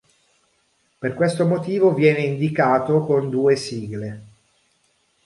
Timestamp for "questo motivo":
1.13-1.93